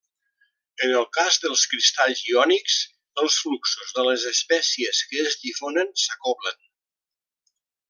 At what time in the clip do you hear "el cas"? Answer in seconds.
1.01-1.35